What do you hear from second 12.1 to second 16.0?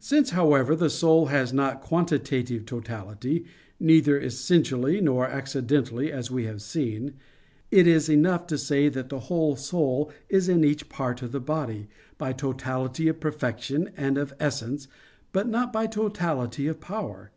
by totality of perfection and of essence, but not by